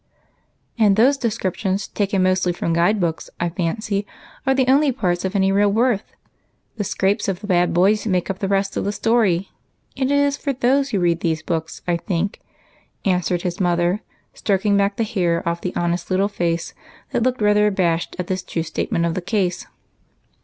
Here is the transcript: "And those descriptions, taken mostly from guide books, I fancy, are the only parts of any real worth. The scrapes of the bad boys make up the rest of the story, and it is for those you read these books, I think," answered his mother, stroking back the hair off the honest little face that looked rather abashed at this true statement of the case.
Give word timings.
"And 0.79 0.95
those 0.95 1.15
descriptions, 1.15 1.87
taken 1.87 2.23
mostly 2.23 2.51
from 2.53 2.73
guide 2.73 2.99
books, 2.99 3.29
I 3.39 3.49
fancy, 3.49 4.07
are 4.47 4.55
the 4.55 4.67
only 4.67 4.91
parts 4.91 5.23
of 5.25 5.35
any 5.35 5.51
real 5.51 5.71
worth. 5.71 6.15
The 6.77 6.83
scrapes 6.83 7.27
of 7.27 7.39
the 7.39 7.45
bad 7.45 7.71
boys 7.71 8.07
make 8.07 8.27
up 8.27 8.39
the 8.39 8.47
rest 8.47 8.75
of 8.75 8.83
the 8.83 8.91
story, 8.93 9.51
and 9.95 10.09
it 10.11 10.17
is 10.17 10.37
for 10.37 10.53
those 10.53 10.91
you 10.91 10.99
read 10.99 11.19
these 11.19 11.43
books, 11.43 11.83
I 11.87 11.97
think," 11.97 12.41
answered 13.05 13.43
his 13.43 13.59
mother, 13.59 14.01
stroking 14.33 14.75
back 14.75 14.95
the 14.97 15.03
hair 15.03 15.47
off 15.47 15.61
the 15.61 15.75
honest 15.75 16.09
little 16.09 16.27
face 16.27 16.73
that 17.11 17.21
looked 17.21 17.39
rather 17.39 17.67
abashed 17.67 18.15
at 18.17 18.25
this 18.25 18.41
true 18.41 18.63
statement 18.63 19.05
of 19.05 19.13
the 19.13 19.21
case. 19.21 19.67